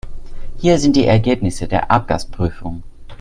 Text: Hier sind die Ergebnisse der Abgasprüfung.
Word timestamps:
Hier 0.57 0.79
sind 0.79 0.95
die 0.95 1.05
Ergebnisse 1.05 1.67
der 1.67 1.91
Abgasprüfung. 1.91 2.81